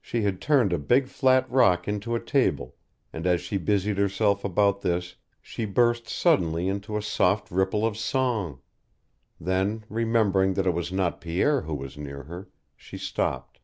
[0.00, 2.76] She had turned a big flat rock into a table,
[3.12, 7.96] and as she busied herself about this she burst suddenly into a soft ripple of
[7.98, 8.60] song;
[9.40, 13.58] then, remembering that it was not Pierre who was near her, she stopped.